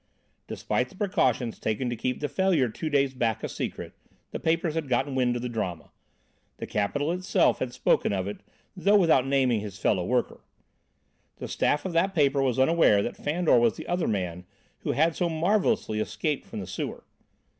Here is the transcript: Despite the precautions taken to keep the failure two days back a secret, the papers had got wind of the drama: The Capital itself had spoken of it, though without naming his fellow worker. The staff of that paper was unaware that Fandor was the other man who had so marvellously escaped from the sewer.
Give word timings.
Despite 0.47 0.89
the 0.89 0.95
precautions 0.95 1.59
taken 1.59 1.87
to 1.91 1.95
keep 1.95 2.21
the 2.21 2.27
failure 2.27 2.69
two 2.69 2.89
days 2.89 3.13
back 3.13 3.43
a 3.43 3.47
secret, 3.47 3.93
the 4.31 4.39
papers 4.39 4.73
had 4.73 4.89
got 4.89 5.05
wind 5.05 5.35
of 5.35 5.43
the 5.43 5.47
drama: 5.47 5.91
The 6.57 6.65
Capital 6.65 7.11
itself 7.11 7.59
had 7.59 7.71
spoken 7.71 8.11
of 8.11 8.27
it, 8.27 8.41
though 8.75 8.97
without 8.97 9.27
naming 9.27 9.59
his 9.59 9.77
fellow 9.77 10.03
worker. 10.03 10.41
The 11.37 11.47
staff 11.47 11.85
of 11.85 11.93
that 11.93 12.15
paper 12.15 12.41
was 12.41 12.57
unaware 12.57 13.03
that 13.03 13.15
Fandor 13.15 13.59
was 13.59 13.75
the 13.75 13.87
other 13.87 14.07
man 14.07 14.47
who 14.79 14.93
had 14.93 15.15
so 15.15 15.29
marvellously 15.29 15.99
escaped 15.99 16.47
from 16.47 16.61
the 16.61 16.65
sewer. 16.65 17.03